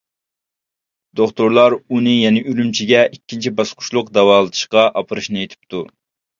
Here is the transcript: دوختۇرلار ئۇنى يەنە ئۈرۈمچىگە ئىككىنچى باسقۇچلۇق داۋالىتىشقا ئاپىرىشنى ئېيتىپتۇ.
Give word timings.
دوختۇرلار 1.21 1.75
ئۇنى 1.97 2.15
يەنە 2.15 2.43
ئۈرۈمچىگە 2.53 3.05
ئىككىنچى 3.13 3.55
باسقۇچلۇق 3.61 4.13
داۋالىتىشقا 4.19 4.91
ئاپىرىشنى 4.91 5.47
ئېيتىپتۇ. 5.47 5.89